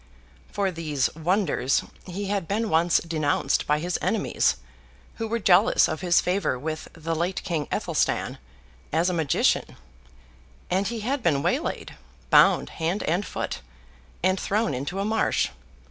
[0.51, 4.55] For these wonders he had been once denounced by his enemies,
[5.17, 8.39] who were jealous of his favour with the late King Athelstan,
[8.91, 9.75] as a magician;
[10.71, 11.97] and he had been waylaid,
[12.31, 13.61] bound hand and foot,
[14.23, 15.49] and thrown into a marsh.